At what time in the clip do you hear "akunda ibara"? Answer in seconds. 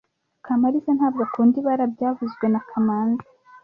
1.27-1.83